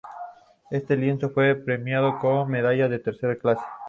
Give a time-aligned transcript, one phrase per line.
[0.71, 3.63] Este lienzo fue premiado con medalla de tercera clase.